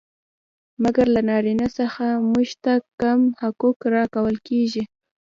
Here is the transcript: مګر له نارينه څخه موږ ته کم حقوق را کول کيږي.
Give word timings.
مګر 0.83 1.05
له 1.15 1.21
نارينه 1.29 1.67
څخه 1.79 2.05
موږ 2.31 2.49
ته 2.63 2.73
کم 3.01 3.19
حقوق 3.41 3.77
را 3.95 4.03
کول 4.13 4.35
کيږي. 4.47 4.83